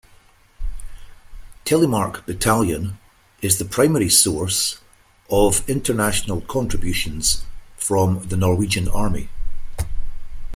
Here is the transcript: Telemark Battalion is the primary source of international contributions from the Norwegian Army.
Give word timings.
Telemark 1.63 2.25
Battalion 2.25 2.97
is 3.43 3.59
the 3.59 3.65
primary 3.65 4.09
source 4.09 4.79
of 5.29 5.63
international 5.69 6.41
contributions 6.41 7.43
from 7.77 8.23
the 8.27 8.35
Norwegian 8.35 8.87
Army. 8.87 9.29